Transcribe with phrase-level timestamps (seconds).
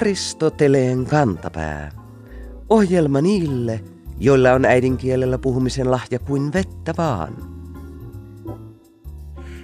[0.00, 1.90] Aristoteleen kantapää.
[2.68, 3.80] Ohjelma niille,
[4.20, 7.36] joilla on äidinkielellä puhumisen lahja kuin vettä vaan.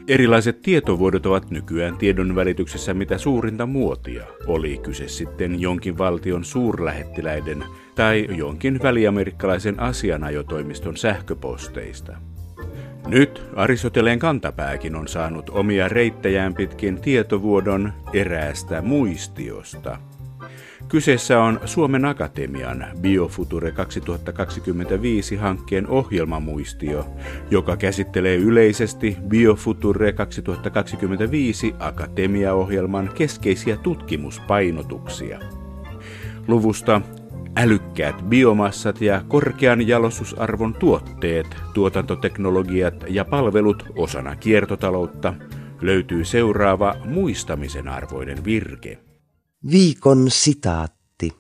[0.09, 4.25] Erilaiset tietovuodot ovat nykyään tiedon välityksessä mitä suurinta muotia.
[4.47, 7.65] Oli kyse sitten jonkin valtion suurlähettiläiden
[7.95, 12.17] tai jonkin väliamerikkalaisen asianajotoimiston sähköposteista.
[13.07, 19.99] Nyt Aristoteleen kantapääkin on saanut omia reittejään pitkin tietovuodon eräästä muistiosta.
[20.89, 27.07] Kyseessä on Suomen Akatemian Biofuture 2025 hankkeen ohjelmamuistio,
[27.51, 35.41] joka käsittelee yleisesti Biofuture 2025 Akatemiaohjelman keskeisiä tutkimuspainotuksia.
[36.49, 37.01] Luvusta
[37.57, 45.35] Älykkäät biomassat ja korkean jalostusarvon tuotteet, tuotantoteknologiat ja palvelut osana kiertotaloutta
[45.81, 49.06] löytyy seuraava muistamisen arvoinen virke.
[49.71, 51.33] Viikon sitaatti.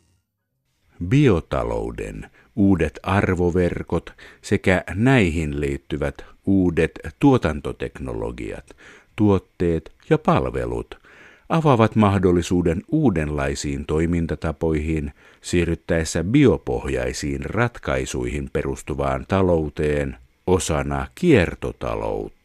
[1.08, 8.76] Biotalouden uudet arvoverkot sekä näihin liittyvät uudet tuotantoteknologiat,
[9.16, 10.94] tuotteet ja palvelut–
[11.48, 20.16] avaavat mahdollisuuden uudenlaisiin toimintatapoihin siirryttäessä biopohjaisiin ratkaisuihin perustuvaan talouteen
[20.46, 22.35] osana kiertotaloutta.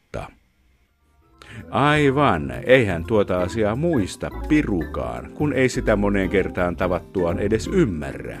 [1.72, 8.38] Aivan, eihän tuota asiaa muista pirukaan, kun ei sitä moneen kertaan tavattuaan edes ymmärrä.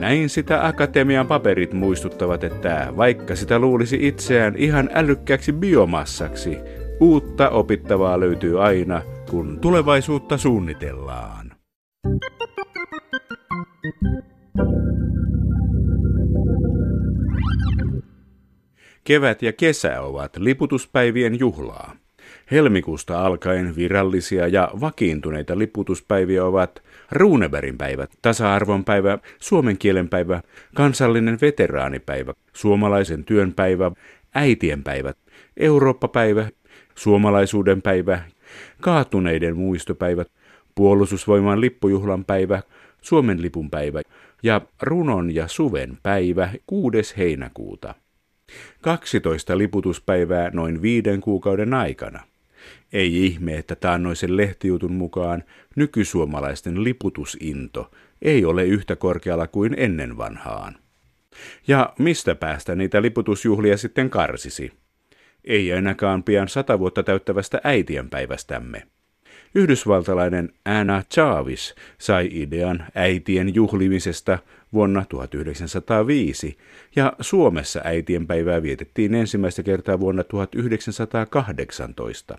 [0.00, 6.58] Näin sitä akatemian paperit muistuttavat, että vaikka sitä luulisi itseään ihan älykkääksi biomassaksi,
[7.00, 11.52] uutta opittavaa löytyy aina– kun tulevaisuutta suunnitellaan.
[19.04, 22.01] Kevät ja kesä ovat liputuspäivien juhlaa.
[22.52, 30.42] Helmikuusta alkaen virallisia ja vakiintuneita liputuspäiviä ovat Ruunebergin päivä, tasa-arvon päivä, suomen kielen päivä,
[30.74, 33.90] kansallinen veteraanipäivä, suomalaisen työn päivä,
[34.34, 35.14] äitien päivä,
[35.56, 36.48] Eurooppa-päivä,
[36.94, 38.22] suomalaisuuden päivä
[38.80, 40.28] kaatuneiden muistopäivät,
[40.74, 42.62] puolustusvoiman lippujuhlan päivä,
[43.02, 44.00] Suomen lipun päivä
[44.42, 47.14] ja runon ja suven päivä 6.
[47.16, 47.94] heinäkuuta.
[48.80, 52.31] 12 liputuspäivää noin viiden kuukauden aikana.
[52.92, 55.44] Ei ihme, että taannoisen lehtijutun mukaan
[55.76, 57.90] nykysuomalaisten liputusinto
[58.22, 60.74] ei ole yhtä korkealla kuin ennen vanhaan.
[61.68, 64.72] Ja mistä päästä niitä liputusjuhlia sitten karsisi?
[65.44, 68.82] ei ainakaan pian sata vuotta täyttävästä äitienpäivästämme.
[69.54, 74.38] Yhdysvaltalainen Anna Chavis sai idean äitien juhlimisesta
[74.72, 76.58] vuonna 1905
[76.96, 82.38] ja Suomessa äitienpäivää vietettiin ensimmäistä kertaa vuonna 1918.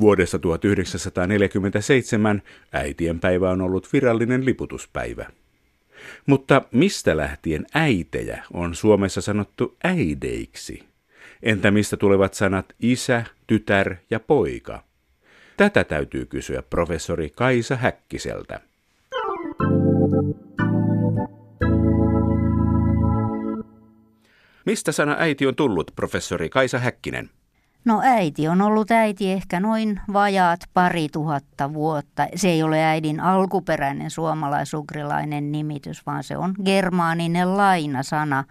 [0.00, 2.42] Vuodesta 1947
[2.72, 5.26] äitienpäivä on ollut virallinen liputuspäivä.
[6.26, 10.84] Mutta mistä lähtien äitejä on Suomessa sanottu äideiksi?
[11.42, 14.84] Entä mistä tulevat sanat isä, tytär ja poika?
[15.56, 18.60] Tätä täytyy kysyä professori Kaisa Häkkiseltä.
[24.66, 27.30] Mistä sana äiti on tullut, professori Kaisa Häkkinen?
[27.84, 32.26] No äiti on ollut äiti ehkä noin vajaat pari tuhatta vuotta.
[32.34, 38.44] Se ei ole äidin alkuperäinen suomalaisugrilainen nimitys, vaan se on germaaninen lainasana.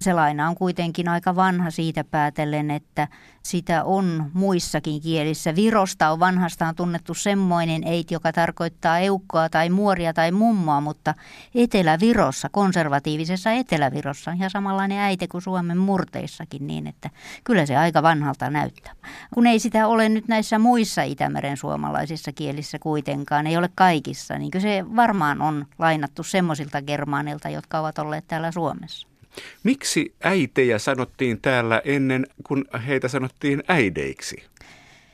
[0.00, 3.08] Se laina on kuitenkin aika vanha siitä päätellen, että
[3.50, 5.54] sitä on muissakin kielissä.
[5.54, 11.14] Virosta on vanhastaan tunnettu semmoinen eit, joka tarkoittaa eukkoa tai muoria tai mummoa, mutta
[11.54, 17.10] Etelä-Virossa, konservatiivisessa Etelä-Virossa on ihan samanlainen äite kuin Suomen murteissakin niin, että
[17.44, 18.92] kyllä se aika vanhalta näyttää.
[19.34, 24.50] Kun ei sitä ole nyt näissä muissa Itämeren suomalaisissa kielissä kuitenkaan, ei ole kaikissa, niin
[24.50, 29.15] kyllä se varmaan on lainattu semmoisilta germaanilta, jotka ovat olleet täällä Suomessa.
[29.62, 34.36] Miksi äitejä sanottiin täällä ennen kuin heitä sanottiin äideiksi?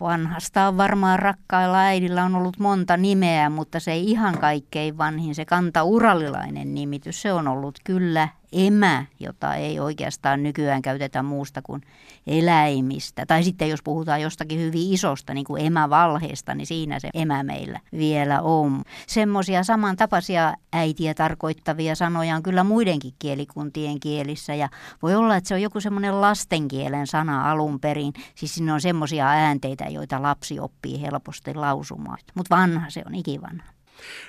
[0.01, 5.45] Vanhastaan varmaan rakkailla äidillä on ollut monta nimeä, mutta se ei ihan kaikkein vanhin, se
[5.45, 11.83] kantaurallilainen nimitys, se on ollut kyllä emä, jota ei oikeastaan nykyään käytetä muusta kuin
[12.27, 13.27] eläimistä.
[13.27, 17.81] Tai sitten jos puhutaan jostakin hyvin isosta, niin kuin emävalheesta, niin siinä se emä meillä
[17.93, 18.83] vielä on.
[19.07, 24.55] Semmoisia samantapaisia äitiä tarkoittavia sanoja on kyllä muidenkin kielikuntien kielissä.
[24.55, 24.69] Ja
[25.03, 28.13] voi olla, että se on joku semmoinen lastenkielen sana alun perin.
[28.35, 32.19] Siis siinä on semmoisia äänteitä, joita lapsi oppii helposti lausumaan.
[32.35, 33.73] Mutta vanha se on, ikivanha.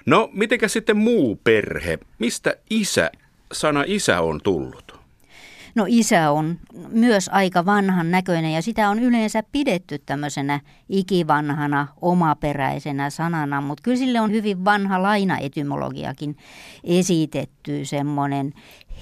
[0.05, 1.99] No, mitenkä sitten muu perhe?
[2.19, 3.11] Mistä isä
[3.53, 5.03] sana isä on tullut?
[5.75, 6.59] No isä on
[6.89, 10.59] myös aika vanhan näköinen ja sitä on yleensä pidetty tämmöisenä
[10.89, 16.37] ikivanhana omaperäisenä sanana, mutta kyllä sille on hyvin vanha lainaetymologiakin
[16.83, 18.53] esitetty semmoinen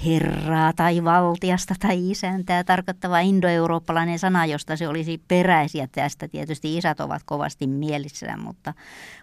[0.05, 6.27] herraa tai valtiasta tai isäntää tarkoittava indoeurooppalainen sana, josta se olisi peräisiä tästä.
[6.27, 8.73] Tietysti isät ovat kovasti mielissään, mutta,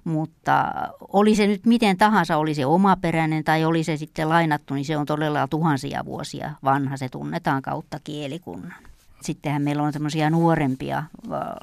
[0.04, 0.72] mutta
[1.08, 4.96] oli se nyt miten tahansa, oli se omaperäinen tai oli se sitten lainattu, niin se
[4.96, 6.96] on todella tuhansia vuosia vanha.
[6.96, 8.74] Se tunnetaan kautta kielikunnan.
[9.20, 11.04] Sittenhän meillä on semmoisia nuorempia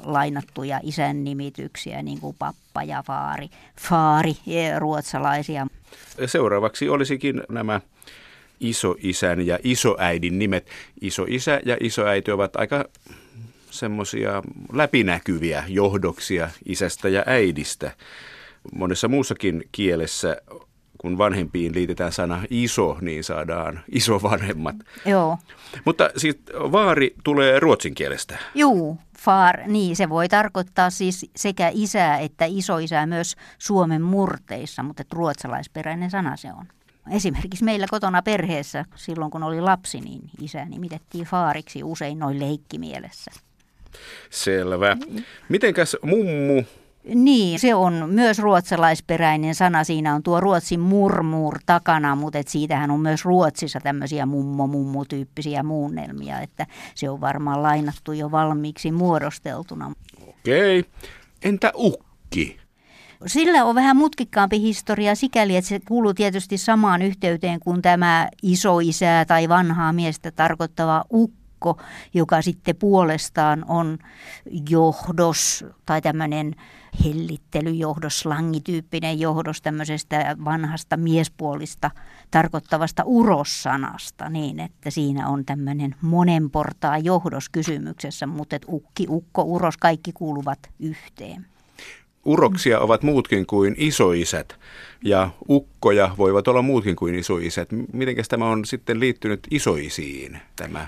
[0.02, 3.48] lainattuja isän nimityksiä, niin kuin pappa ja faari,
[3.80, 4.36] faari
[4.78, 5.66] ruotsalaisia.
[6.26, 7.80] Seuraavaksi olisikin nämä
[8.60, 10.66] isoisän ja isoäidin nimet.
[11.00, 12.84] Isoisä ja isoäiti ovat aika
[13.70, 14.42] semmoisia
[14.72, 17.92] läpinäkyviä johdoksia isästä ja äidistä.
[18.74, 20.36] Monessa muussakin kielessä,
[20.98, 24.76] kun vanhempiin liitetään sana iso, niin saadaan isovanhemmat.
[25.04, 25.38] Joo.
[25.84, 28.38] Mutta siis vaari tulee ruotsin kielestä.
[28.54, 35.02] Juu, far, niin se voi tarkoittaa siis sekä isää että isoisää myös Suomen murteissa, mutta
[35.12, 36.66] ruotsalaisperäinen sana se on.
[37.10, 43.30] Esimerkiksi meillä kotona perheessä, silloin kun oli lapsi, niin isä nimitettiin faariksi usein noin leikkimielessä.
[44.30, 44.96] Selvä.
[45.48, 46.62] Mitenkäs mummu?
[47.14, 49.84] Niin, se on myös ruotsalaisperäinen sana.
[49.84, 56.40] Siinä on tuo ruotsin murmur takana, mutta et siitähän on myös Ruotsissa tämmöisiä mummo-mummu-tyyppisiä muunnelmia,
[56.40, 59.92] että se on varmaan lainattu jo valmiiksi muodosteltuna.
[60.28, 60.84] Okei.
[61.42, 62.65] Entä ukki?
[63.26, 69.24] Sillä on vähän mutkikkaampi historia sikäli, että se kuuluu tietysti samaan yhteyteen kuin tämä isoisää
[69.24, 71.80] tai vanhaa miestä tarkoittava ukko,
[72.14, 73.98] joka sitten puolestaan on
[74.70, 76.54] johdos tai tämmöinen
[77.04, 81.90] hellittelyjohdos, slangityyppinen johdos tämmöisestä vanhasta miespuolista
[82.30, 86.50] tarkoittavasta urossanasta, niin että siinä on tämmöinen monen
[87.02, 91.46] johdos kysymyksessä, mutta ukki, ukko, uros, kaikki kuuluvat yhteen
[92.26, 94.56] uroksia ovat muutkin kuin isoisät
[95.04, 97.68] ja ukkoja voivat olla muutkin kuin isoisät.
[97.92, 100.86] Miten tämä on sitten liittynyt isoisiin tämä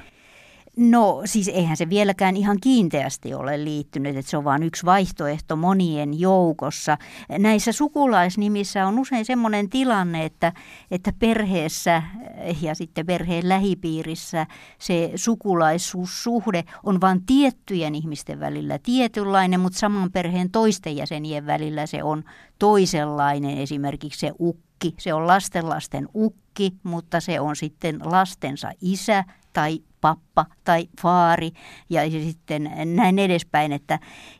[0.78, 5.56] No siis eihän se vieläkään ihan kiinteästi ole liittynyt, että se on vain yksi vaihtoehto
[5.56, 6.98] monien joukossa.
[7.38, 10.52] Näissä sukulaisnimissä on usein sellainen tilanne, että,
[10.90, 12.02] että perheessä
[12.62, 14.46] ja sitten perheen lähipiirissä
[14.78, 22.02] se sukulaisuussuhde on vain tiettyjen ihmisten välillä tietynlainen, mutta saman perheen toisten jäsenien välillä se
[22.02, 22.25] on
[22.58, 23.58] toisenlainen.
[23.58, 30.46] Esimerkiksi se ukki, se on lastenlasten ukki, mutta se on sitten lastensa isä tai pappa
[30.64, 31.50] tai faari
[31.90, 33.98] ja sitten näin edespäin, että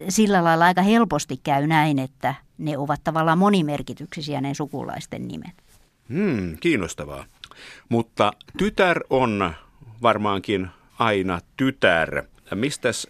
[0.09, 5.55] sillä lailla aika helposti käy näin, että ne ovat tavallaan monimerkityksisiä ne sukulaisten nimet.
[6.09, 7.25] Hmm, kiinnostavaa.
[7.89, 9.53] Mutta tytär on
[10.03, 10.69] varmaankin
[10.99, 12.23] aina tytär.
[12.55, 13.07] Mistäs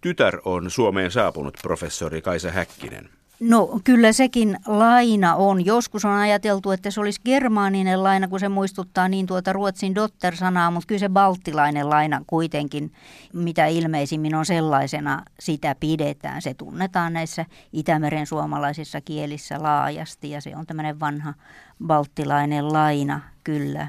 [0.00, 3.19] tytär on Suomeen saapunut, professori Kaisa Häkkinen?
[3.40, 5.64] No kyllä sekin laina on.
[5.66, 10.70] Joskus on ajateltu, että se olisi germaaninen laina, kun se muistuttaa niin tuota ruotsin dotter-sanaa,
[10.70, 12.92] mutta kyllä se balttilainen laina kuitenkin,
[13.32, 16.42] mitä ilmeisimmin on sellaisena, sitä pidetään.
[16.42, 21.34] Se tunnetaan näissä Itämeren suomalaisissa kielissä laajasti ja se on tämmöinen vanha
[21.86, 23.88] balttilainen laina, kyllä.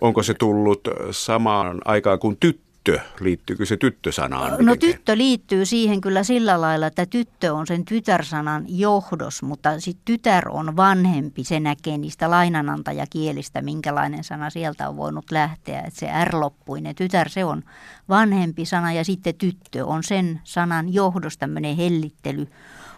[0.00, 2.65] Onko se tullut samaan aikaan kuin tyttö?
[2.86, 4.50] Tyttö, liittyykö se tyttösanaan?
[4.50, 4.78] No mitenkään?
[4.78, 10.48] tyttö liittyy siihen kyllä sillä lailla, että tyttö on sen tytärsanan johdos, mutta sitten tytär
[10.48, 16.94] on vanhempi, se näkee niistä lainanantajakielistä, minkälainen sana sieltä on voinut lähteä, että se R-loppuinen
[16.94, 17.62] tytär, se on
[18.08, 22.46] vanhempi sana ja sitten tyttö on sen sanan johdos tämmöinen hellittely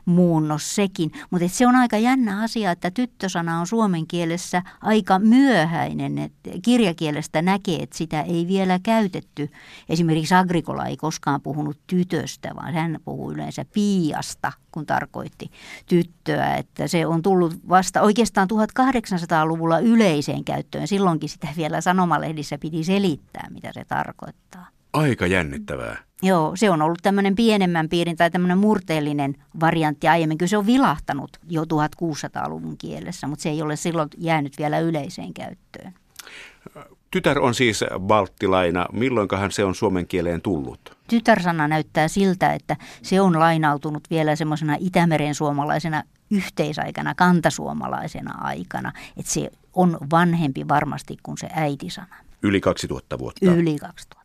[0.09, 1.13] muunnos sekin.
[1.31, 6.19] Mutta se on aika jännä asia, että tyttösana on suomen kielessä aika myöhäinen.
[6.19, 9.51] Et kirjakielestä näkee, että sitä ei vielä käytetty.
[9.89, 15.51] Esimerkiksi Agrikola ei koskaan puhunut tytöstä, vaan hän puhui yleensä piiasta, kun tarkoitti
[15.87, 16.55] tyttöä.
[16.55, 20.89] Että se on tullut vasta oikeastaan 1800-luvulla yleiseen käyttöön.
[20.89, 24.78] Silloinkin sitä vielä sanomalehdissä piti selittää, mitä se tarkoittaa.
[24.99, 25.97] Aika jännittävää.
[26.23, 30.39] Joo, se on ollut tämmöinen pienemmän piirin tai tämmöinen murteellinen variantti aiemmin.
[30.39, 35.35] Kyllä se on vilahtanut jo 1600-luvun kielessä, mutta se ei ole silloin jäänyt vielä yleiseen
[35.35, 35.95] käyttöön.
[37.11, 38.87] Tytär on siis balttilaina.
[38.93, 40.97] Milloinkahan se on suomen kieleen tullut?
[41.09, 48.93] Tytärsana näyttää siltä, että se on lainautunut vielä semmoisena Itämeren suomalaisena yhteisaikana, kantasuomalaisena aikana.
[49.17, 52.17] Että se on vanhempi varmasti kuin se äitisana.
[52.43, 53.51] Yli 2000 vuotta?
[53.51, 54.18] Yli 2000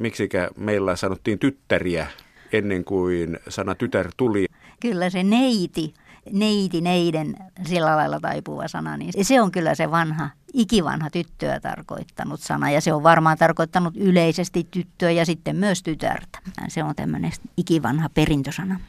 [0.00, 2.06] miksikä meillä sanottiin tyttäriä
[2.52, 4.46] ennen kuin sana tytär tuli.
[4.80, 5.94] Kyllä se neiti,
[6.32, 7.36] neiti, neiden
[7.66, 12.80] sillä lailla taipuva sana, niin se on kyllä se vanha ikivanha tyttöä tarkoittanut sana ja
[12.80, 16.38] se on varmaan tarkoittanut yleisesti tyttöä ja sitten myös tytärtä.
[16.68, 18.80] Se on tämmöinen ikivanha perintösana.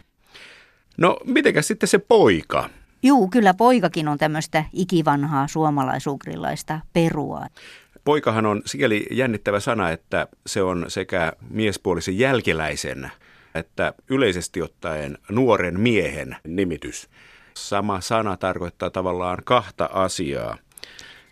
[0.97, 2.69] No, mitenkäs sitten se poika?
[3.03, 7.45] Juu, kyllä poikakin on tämmöistä ikivanhaa suomalaisugrilaista perua.
[8.05, 13.11] Poikahan on sikäli jännittävä sana, että se on sekä miespuolisen jälkeläisen
[13.55, 17.09] että yleisesti ottaen nuoren miehen nimitys.
[17.57, 20.57] Sama sana tarkoittaa tavallaan kahta asiaa.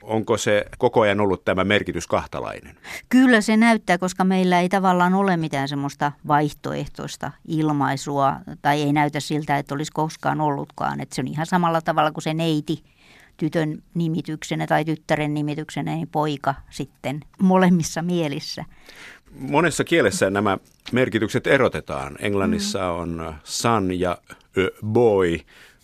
[0.01, 2.77] Onko se koko ajan ollut tämä merkitys kahtalainen?
[3.09, 9.19] Kyllä se näyttää, koska meillä ei tavallaan ole mitään semmoista vaihtoehtoista ilmaisua, tai ei näytä
[9.19, 11.01] siltä, että olisi koskaan ollutkaan.
[11.01, 12.83] Että se on ihan samalla tavalla kuin se neiti
[13.37, 18.65] tytön nimityksenä tai tyttären nimityksenä, niin poika sitten molemmissa mielissä.
[19.39, 20.57] Monessa kielessä nämä
[20.91, 22.15] merkitykset erotetaan.
[22.19, 22.99] Englannissa mm.
[22.99, 24.17] on son ja
[24.85, 25.39] boy.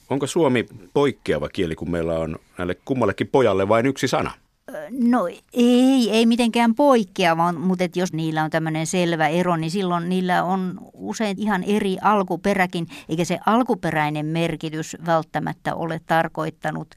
[0.10, 4.32] Onko suomi poikkeava kieli, kun meillä on näille kummallekin pojalle vain yksi sana?
[4.91, 10.10] No ei, ei mitenkään poikkeava, mutta et jos niillä on tämmöinen selvä ero, niin silloin
[10.10, 16.88] niillä on usein ihan eri alkuperäkin, eikä se alkuperäinen merkitys välttämättä ole tarkoittanut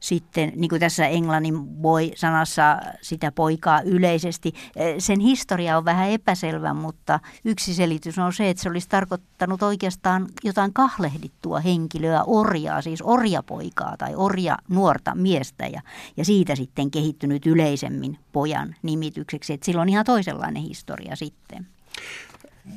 [0.00, 4.52] sitten, niin kuin tässä englannin boy-sanassa sitä poikaa yleisesti.
[4.98, 10.26] Sen historia on vähän epäselvä, mutta yksi selitys on se, että se olisi tarkoittanut oikeastaan
[10.44, 15.82] jotain kahlehdittua henkilöä, orjaa, siis orjapoikaa tai orja nuorta miestä ja,
[16.16, 19.52] ja siitä sitten kehittynyt yleisemmin pojan nimitykseksi.
[19.52, 21.75] Että sillä on ihan toisenlainen historia sitten.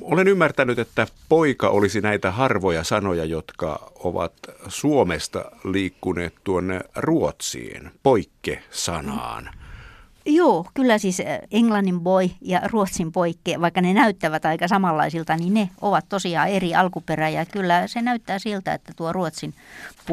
[0.01, 4.33] Olen ymmärtänyt, että poika olisi näitä harvoja sanoja, jotka ovat
[4.67, 9.49] Suomesta liikkuneet tuonne Ruotsiin, poikke-sanaan.
[10.25, 15.53] Joo, kyllä siis eh, englannin boy ja ruotsin poikke, vaikka ne näyttävät aika samanlaisilta, niin
[15.53, 17.29] ne ovat tosiaan eri alkuperä.
[17.29, 19.53] Ja kyllä se näyttää siltä, että tuo ruotsin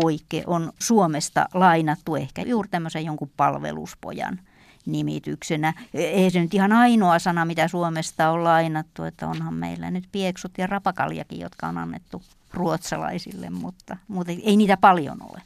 [0.00, 4.38] poikke on Suomesta lainattu ehkä juuri tämmöisen jonkun palveluspojan
[4.87, 5.75] nimityksenä.
[5.95, 10.52] Ei se nyt ihan ainoa sana, mitä Suomesta on lainattu, että onhan meillä nyt pieksut
[10.59, 15.43] ja rapakaljakin, jotka on annettu ruotsalaisille, mutta, mutta ei niitä paljon ole.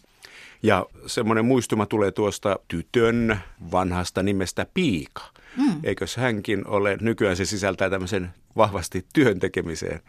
[0.63, 3.41] Ja semmoinen muistuma tulee tuosta tytön
[3.73, 5.23] vanhasta nimestä Piika.
[5.57, 5.81] Mm.
[5.85, 10.01] Eikös hänkin ole, nykyään se sisältää tämmöisen vahvasti työn tekemiseen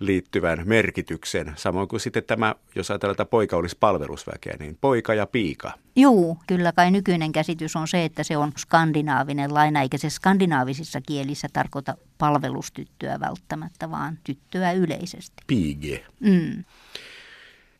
[0.00, 1.52] liittyvän merkityksen.
[1.56, 5.72] Samoin kuin sitten tämä, jos ajatellaan, että poika olisi palvelusväkeä, niin poika ja piika.
[5.96, 11.00] Joo, kyllä kai nykyinen käsitys on se, että se on skandinaavinen laina, eikä se skandinaavisissa
[11.00, 15.42] kielissä tarkoita palvelustyttöä välttämättä, vaan tyttöä yleisesti.
[15.46, 16.04] Pige.
[16.20, 16.64] Mm.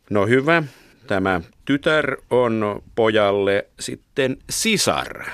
[0.09, 0.63] No hyvä.
[1.07, 5.25] Tämä tytär on pojalle sitten sisar.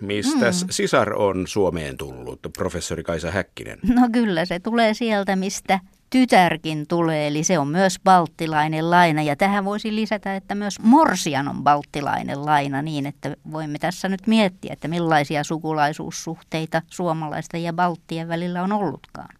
[0.00, 0.68] Mistä mm.
[0.70, 3.78] sisar on Suomeen tullut, professori Kaisa Häkkinen?
[3.94, 9.22] No kyllä, se tulee sieltä, mistä tytärkin tulee, eli se on myös balttilainen laina.
[9.22, 14.26] Ja tähän voisi lisätä, että myös Morsian on balttilainen laina niin, että voimme tässä nyt
[14.26, 19.34] miettiä, että millaisia sukulaisuussuhteita suomalaisten ja balttien välillä on ollutkaan.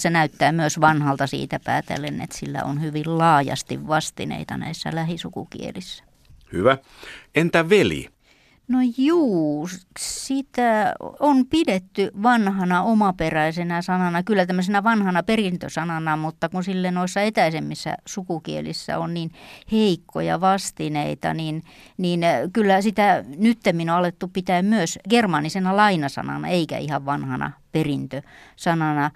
[0.00, 6.04] Se näyttää myös vanhalta siitä päätellen, että sillä on hyvin laajasti vastineita näissä lähisukukielissä.
[6.52, 6.78] Hyvä.
[7.34, 8.08] Entä veli?
[8.68, 16.90] No juu, sitä on pidetty vanhana omaperäisenä sanana, kyllä tämmöisenä vanhana perintösanana, mutta kun sille
[16.90, 19.30] noissa etäisemmissä sukukielissä on niin
[19.72, 21.62] heikkoja vastineita, niin,
[21.98, 22.20] niin
[22.52, 29.10] kyllä sitä nyttemmin on alettu pitää myös germaanisena lainasanana, eikä ihan vanhana perintösanana.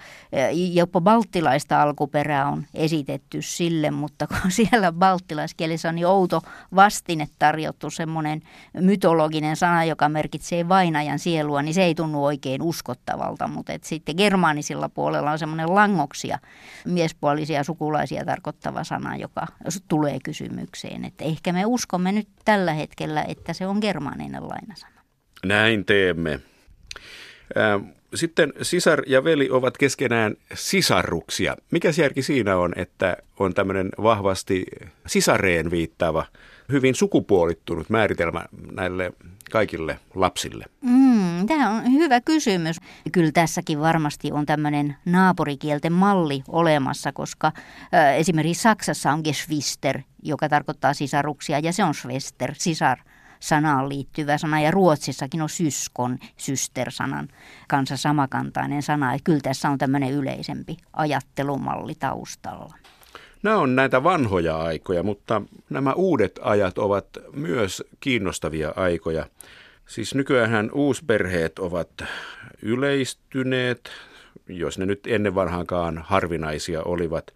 [0.73, 6.43] Jopa balttilaista alkuperää on esitetty sille, mutta kun siellä balttilaiskielessä on niin outo
[6.75, 8.43] vastine tarjottu, semmoinen
[8.81, 13.49] mytologinen sana, joka merkitsee vainajan sielua, niin se ei tunnu oikein uskottavalta.
[13.49, 16.39] Mutta et sitten germaanisilla puolella on semmoinen langoksia,
[16.85, 19.47] miespuolisia sukulaisia tarkoittava sana, joka
[19.89, 21.05] tulee kysymykseen.
[21.05, 25.01] Että ehkä me uskomme nyt tällä hetkellä, että se on germaaninen lainasana.
[25.45, 26.41] Näin teemme.
[28.15, 31.57] Sitten sisar ja veli ovat keskenään sisarruksia.
[31.71, 34.65] Mikä järki siinä on, että on tämmöinen vahvasti
[35.07, 36.27] sisareen viittaava,
[36.73, 39.13] hyvin sukupuolittunut määritelmä näille
[39.51, 40.65] kaikille lapsille?
[40.81, 42.77] Mm, tämä on hyvä kysymys.
[43.13, 47.53] Kyllä tässäkin varmasti on tämmöinen naapurikielten malli olemassa, koska
[47.95, 52.99] äh, esimerkiksi Saksassa on Geschwister, joka tarkoittaa sisaruksia, ja se on Schwester, sisar
[53.45, 57.29] sanaan liittyvä sana ja Ruotsissakin on syskon, syster-sanan
[57.69, 59.15] kanssa samakantainen sana.
[59.15, 62.75] Että kyllä tässä on tämmöinen yleisempi ajattelumalli taustalla.
[63.43, 69.27] Nämä on näitä vanhoja aikoja, mutta nämä uudet ajat ovat myös kiinnostavia aikoja.
[69.87, 71.91] Siis nykyään uusperheet ovat
[72.63, 73.91] yleistyneet,
[74.49, 77.35] jos ne nyt ennen vanhaankaan harvinaisia olivat.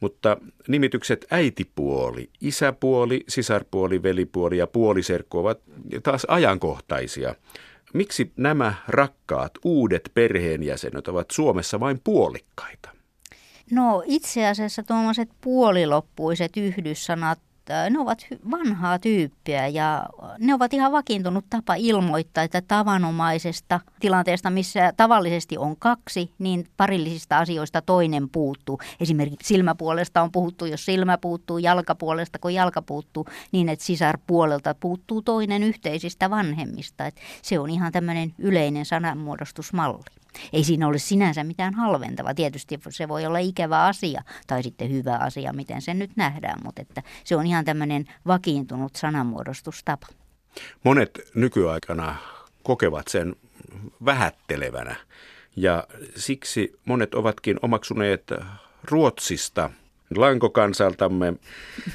[0.00, 0.36] Mutta
[0.68, 5.58] nimitykset äitipuoli, isäpuoli, sisarpuoli, velipuoli ja puoliserkku ovat
[6.02, 7.34] taas ajankohtaisia.
[7.94, 12.90] Miksi nämä rakkaat uudet perheenjäsenet ovat Suomessa vain puolikkaita?
[13.70, 17.38] No itse asiassa tuommoiset puoliloppuiset yhdyssanat
[17.90, 20.06] ne ovat vanhaa tyyppiä ja
[20.38, 27.38] ne ovat ihan vakiintunut tapa ilmoittaa, että tavanomaisesta tilanteesta, missä tavallisesti on kaksi, niin parillisista
[27.38, 28.80] asioista toinen puuttuu.
[29.00, 35.22] Esimerkiksi silmäpuolesta on puhuttu, jos silmä puuttuu, jalkapuolesta kun jalka puuttuu, niin että sisarpuolelta puuttuu
[35.22, 37.04] toinen yhteisistä vanhemmista.
[37.42, 40.19] Se on ihan tämmöinen yleinen sananmuodostusmalli.
[40.52, 42.34] Ei siinä ole sinänsä mitään halventava.
[42.34, 46.82] Tietysti se voi olla ikävä asia tai sitten hyvä asia, miten se nyt nähdään, mutta
[46.82, 50.06] että se on ihan tämmöinen vakiintunut sananmuodostustapa.
[50.84, 52.16] Monet nykyaikana
[52.62, 53.36] kokevat sen
[54.04, 54.96] vähättelevänä
[55.56, 58.32] ja siksi monet ovatkin omaksuneet
[58.84, 59.70] Ruotsista
[60.16, 61.34] lankokansaltamme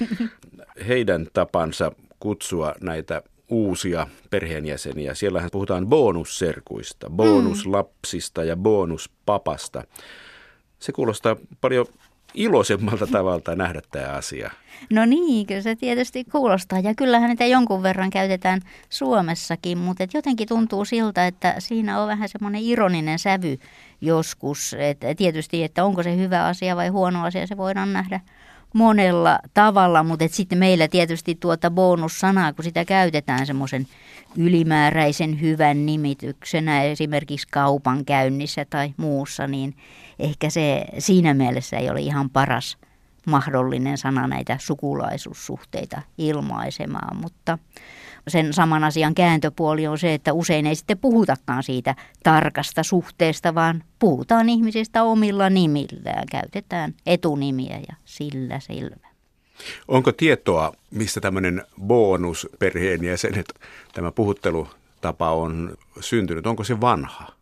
[0.88, 5.14] heidän tapansa kutsua näitä uusia perheenjäseniä.
[5.14, 9.84] Siellähän puhutaan bonusserkuista, bonuslapsista ja bonuspapasta.
[10.80, 11.86] Se kuulostaa paljon
[12.34, 14.52] iloisemmalta tavalta nähdä tämä asia.
[14.90, 16.80] No niin, kyllä se tietysti kuulostaa.
[16.80, 22.08] Ja kyllähän niitä jonkun verran käytetään Suomessakin, mutta et jotenkin tuntuu siltä, että siinä on
[22.08, 23.58] vähän semmoinen ironinen sävy
[24.02, 24.76] joskus.
[24.80, 28.20] Et tietysti, että onko se hyvä asia vai huono asia, se voidaan nähdä
[28.76, 33.88] monella tavalla, mutta sitten meillä tietysti tuota bonussanaa, kun sitä käytetään semmoisen
[34.38, 39.78] ylimääräisen hyvän nimityksenä esimerkiksi kaupankäynnissä tai muussa, niin
[40.20, 42.78] ehkä se siinä mielessä ei ole ihan paras
[43.28, 47.58] mahdollinen sana näitä sukulaisuussuhteita ilmaisemaan, mutta
[48.28, 53.84] sen saman asian kääntöpuoli on se, että usein ei sitten puhutakaan siitä tarkasta suhteesta, vaan
[54.00, 59.08] puhutaan ihmisistä omilla nimillään, käytetään etunimiä ja sillä selvä.
[59.88, 63.54] Onko tietoa, mistä tämmöinen bonus perheenjäsenet,
[63.94, 66.48] tämä puhuttelutapa on syntynyt?
[66.48, 67.35] Onko se vanha?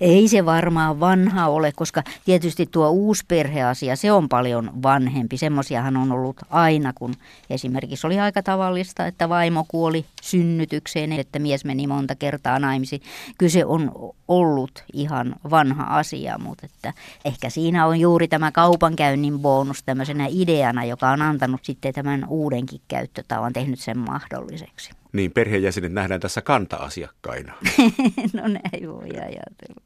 [0.00, 5.36] Ei se varmaan vanha ole, koska tietysti tuo uusperheasia, se on paljon vanhempi.
[5.36, 7.14] Semmoisiahan on ollut aina, kun
[7.50, 13.02] esimerkiksi oli aika tavallista, että vaimo kuoli synnytykseen, että mies meni monta kertaa naimisiin.
[13.38, 13.92] Kyse on
[14.28, 16.92] ollut ihan vanha asia, mutta että
[17.24, 22.80] ehkä siinä on juuri tämä kaupankäynnin bonus tämmöisenä ideana, joka on antanut sitten tämän uudenkin
[22.88, 27.54] käyttötavan, tehnyt sen mahdolliseksi niin perheenjäsenet nähdään tässä kanta-asiakkaina.
[28.34, 29.84] no näin voi ajatella.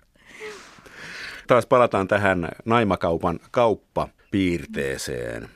[1.46, 5.48] Taas palataan tähän naimakaupan kauppapiirteeseen.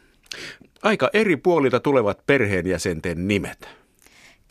[0.82, 3.81] Aika eri puolilta tulevat perheenjäsenten nimet.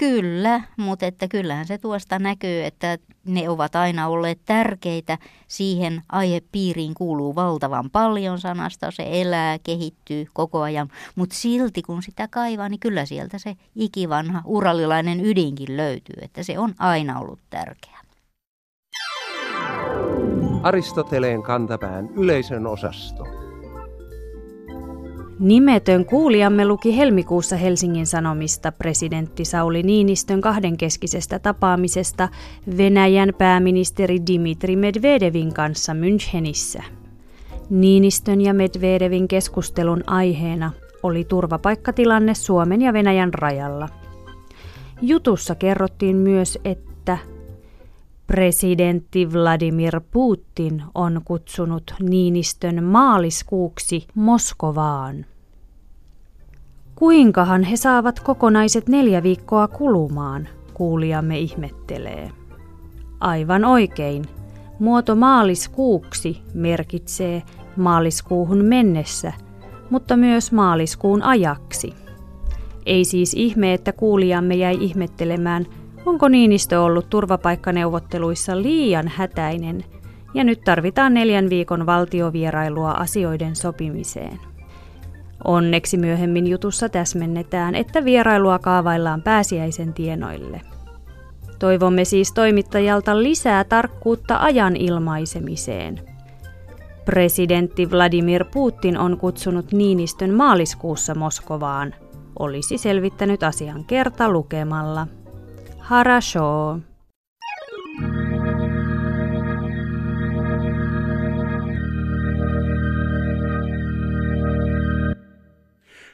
[0.01, 5.17] Kyllä, mutta että kyllähän se tuosta näkyy, että ne ovat aina olleet tärkeitä.
[5.47, 10.89] Siihen aihepiiriin kuuluu valtavan paljon sanasta, se elää, kehittyy koko ajan.
[11.15, 16.59] Mutta silti kun sitä kaivaa, niin kyllä sieltä se ikivanha uralilainen ydinkin löytyy, että se
[16.59, 17.99] on aina ollut tärkeä.
[20.63, 23.40] Aristoteleen kantapään yleisön osasto.
[25.41, 32.30] Nimetön kuulijamme luki helmikuussa Helsingin Sanomista presidentti Sauli Niinistön kahdenkeskisestä tapaamisesta
[32.77, 36.84] Venäjän pääministeri Dimitri Medvedevin kanssa Münchenissä.
[37.69, 40.71] Niinistön ja Medvedevin keskustelun aiheena
[41.04, 43.89] oli turvapaikkatilanne Suomen ja Venäjän rajalla.
[45.01, 47.17] Jutussa kerrottiin myös, että
[48.27, 55.25] presidentti Vladimir Putin on kutsunut Niinistön maaliskuuksi Moskovaan.
[57.01, 62.31] Kuinkahan he saavat kokonaiset neljä viikkoa kulumaan, kuulijamme ihmettelee.
[63.19, 64.25] Aivan oikein.
[64.79, 67.43] Muoto maaliskuuksi merkitsee
[67.75, 69.33] maaliskuuhun mennessä,
[69.89, 71.93] mutta myös maaliskuun ajaksi.
[72.85, 75.65] Ei siis ihme, että kuulijamme jäi ihmettelemään,
[76.05, 79.83] onko Niinistö ollut turvapaikkaneuvotteluissa liian hätäinen
[80.33, 84.50] ja nyt tarvitaan neljän viikon valtiovierailua asioiden sopimiseen.
[85.43, 90.62] Onneksi myöhemmin jutussa täsmennetään, että vierailua kaavaillaan pääsiäisen tienoille.
[91.60, 96.01] Toivomme siis toimittajalta lisää tarkkuutta ajan ilmaisemiseen.
[97.06, 101.95] Presidentti Vladimir Putin on kutsunut Niinistön maaliskuussa Moskovaan.
[102.39, 105.08] Olisi selvittänyt asian kerta lukemalla.
[105.80, 106.80] Harasho.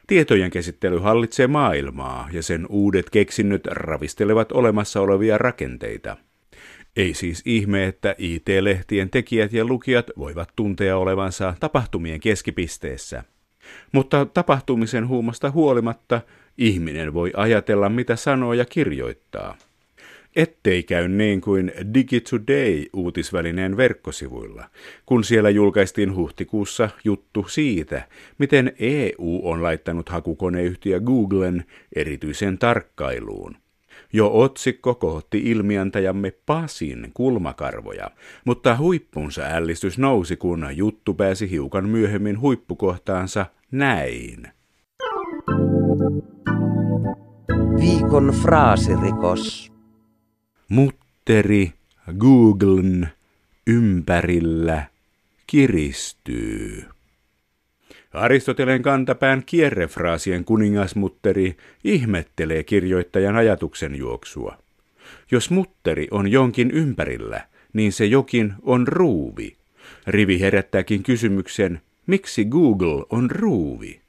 [0.07, 6.17] Tietojen käsittely hallitsee maailmaa ja sen uudet keksinnöt ravistelevat olemassa olevia rakenteita.
[6.95, 13.23] Ei siis ihme, että IT-lehtien tekijät ja lukijat voivat tuntea olevansa tapahtumien keskipisteessä.
[13.91, 16.21] Mutta tapahtumisen huumasta huolimatta
[16.57, 19.57] ihminen voi ajatella, mitä sanoo ja kirjoittaa.
[20.37, 22.23] Ettei käy niin kuin Digi
[22.93, 24.69] uutisvälineen verkkosivuilla,
[25.05, 33.55] kun siellä julkaistiin huhtikuussa juttu siitä, miten EU on laittanut hakukoneyhtiö Googlen erityisen tarkkailuun.
[34.13, 38.11] Jo otsikko kohotti ilmiantajamme Pasin kulmakarvoja,
[38.45, 44.47] mutta huippunsa ällistys nousi, kun juttu pääsi hiukan myöhemmin huippukohtaansa näin.
[47.79, 49.76] Viikon fraasirikos.
[50.69, 51.71] Mutteri
[52.17, 53.07] Googlen
[53.67, 54.85] ympärillä
[55.47, 56.83] kiristyy.
[58.13, 64.57] Aristoteleen kantapään kierrefraasien kuningasmutteri ihmettelee kirjoittajan ajatuksen juoksua.
[65.31, 69.55] Jos mutteri on jonkin ympärillä, niin se jokin on ruuvi.
[70.07, 74.01] Rivi herättääkin kysymyksen, miksi Google on ruuvi?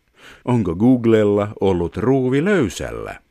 [0.45, 3.28] Onko Googlella ollut ruuvi löysällä?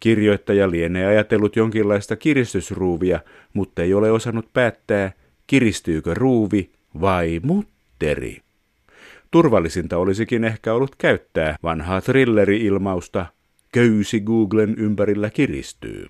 [0.00, 3.20] Kirjoittaja lienee ajatellut jonkinlaista kiristysruuvia,
[3.54, 5.12] mutta ei ole osannut päättää,
[5.46, 8.38] kiristyykö ruuvi vai mutteri.
[9.30, 13.26] Turvallisinta olisikin ehkä ollut käyttää vanhaa thriller-ilmausta
[13.72, 16.06] Köysi Googlen ympärillä kiristyy.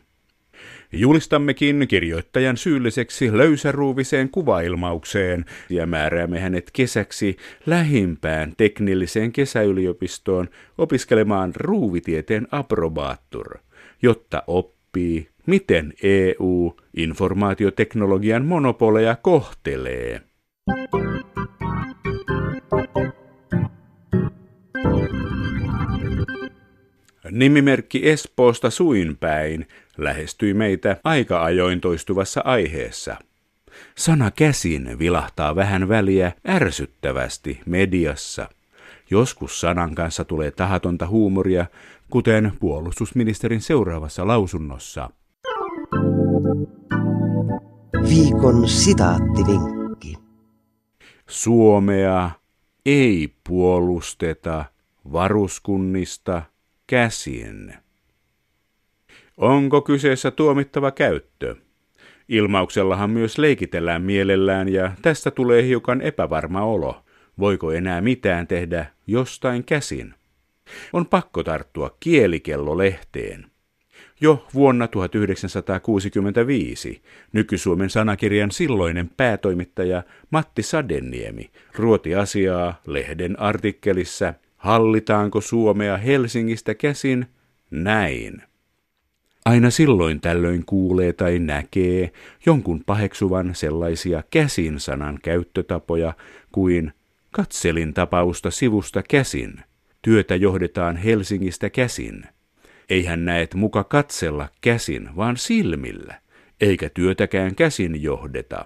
[0.92, 10.48] Julistammekin kirjoittajan syylliseksi löysäruuviseen kuvailmaukseen ja määräämme hänet kesäksi lähimpään teknilliseen kesäyliopistoon
[10.78, 13.58] opiskelemaan ruuvitieteen aprobaattur,
[14.02, 20.22] jotta oppii, miten EU informaatioteknologian monopoleja kohtelee.
[27.30, 33.16] Nimimerkki Espoosta suinpäin lähestyi meitä aika ajoin toistuvassa aiheessa.
[33.94, 38.48] Sana käsin vilahtaa vähän väliä ärsyttävästi mediassa.
[39.10, 41.66] Joskus sanan kanssa tulee tahatonta huumoria,
[42.10, 45.10] kuten puolustusministerin seuraavassa lausunnossa.
[48.08, 50.14] Viikon sitaattivinkki.
[51.28, 52.30] Suomea
[52.86, 54.64] ei puolusteta
[55.12, 56.42] varuskunnista
[56.86, 57.74] käsin.
[59.36, 61.56] Onko kyseessä tuomittava käyttö?
[62.28, 67.04] Ilmauksellahan myös leikitellään mielellään ja tästä tulee hiukan epävarma olo.
[67.38, 70.14] Voiko enää mitään tehdä jostain käsin?
[70.92, 73.46] On pakko tarttua kielikello-lehteen.
[74.20, 77.02] Jo vuonna 1965
[77.32, 87.26] Nyky-Suomen sanakirjan silloinen päätoimittaja Matti Sadeniemi ruoti asiaa lehden artikkelissa Hallitaanko Suomea Helsingistä käsin?
[87.70, 88.42] Näin.
[89.44, 92.12] Aina silloin tällöin kuulee tai näkee
[92.46, 96.12] jonkun paheksuvan sellaisia käsin sanan käyttötapoja
[96.52, 96.92] kuin
[97.30, 99.62] katselin tapausta sivusta käsin,
[100.02, 102.24] työtä johdetaan Helsingistä käsin.
[102.88, 106.20] Eihän näet muka katsella käsin, vaan silmillä,
[106.60, 108.64] eikä työtäkään käsin johdeta.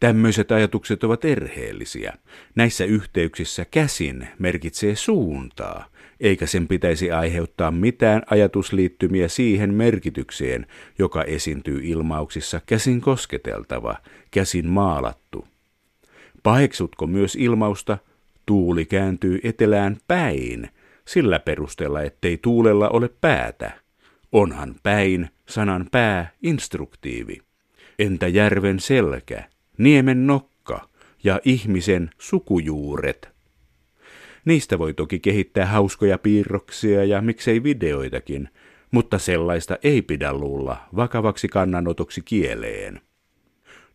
[0.00, 2.12] Tämmöiset ajatukset ovat erheellisiä.
[2.54, 5.88] Näissä yhteyksissä käsin merkitsee suuntaa,
[6.20, 10.66] eikä sen pitäisi aiheuttaa mitään ajatusliittymiä siihen merkitykseen,
[10.98, 13.96] joka esiintyy ilmauksissa käsin kosketeltava,
[14.30, 15.48] käsin maalattu.
[16.42, 17.98] Paheksutko myös ilmausta
[18.46, 20.68] tuuli kääntyy etelään päin,
[21.04, 23.72] sillä perusteella, ettei tuulella ole päätä?
[24.32, 27.38] Onhan päin sanan pää instruktiivi.
[27.98, 29.44] Entä järven selkä,
[29.78, 30.88] niemen nokka
[31.24, 33.28] ja ihmisen sukujuuret?
[34.44, 38.48] Niistä voi toki kehittää hauskoja piirroksia ja miksei videoitakin,
[38.90, 43.00] mutta sellaista ei pidä luulla vakavaksi kannanotoksi kieleen.